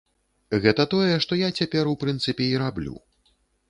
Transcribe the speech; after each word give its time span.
Гэта 0.63 0.85
тое, 0.93 1.11
што 1.27 1.39
я 1.43 1.53
цяпер, 1.61 1.83
у 1.95 2.03
прынцыпе, 2.07 2.53
і 2.53 2.61
раблю. 2.67 2.93